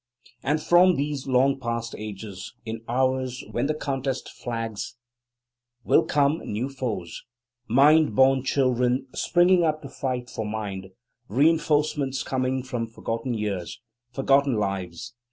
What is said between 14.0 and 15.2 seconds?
forgotten lives.